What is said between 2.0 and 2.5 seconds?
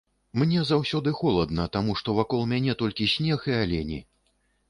што вакол